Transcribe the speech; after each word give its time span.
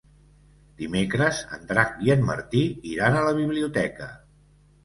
Dimecres 0.79 1.41
en 1.57 1.69
Drac 1.73 1.95
i 2.07 2.13
en 2.15 2.25
Martí 2.31 2.65
iran 2.95 3.19
a 3.21 3.25
la 3.29 3.37
biblioteca. 3.43 4.13